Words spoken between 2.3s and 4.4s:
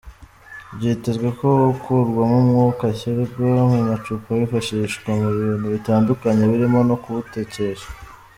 umwuka ushyirwa mu macupa